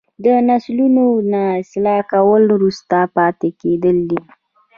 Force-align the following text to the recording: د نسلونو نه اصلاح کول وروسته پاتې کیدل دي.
د 0.25 0.25
نسلونو 0.49 1.03
نه 1.31 1.41
اصلاح 1.61 1.99
کول 2.11 2.43
وروسته 2.55 2.97
پاتې 3.15 3.49
کیدل 3.61 3.97
دي. 4.09 4.19